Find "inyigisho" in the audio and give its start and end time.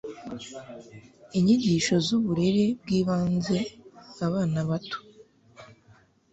1.37-1.95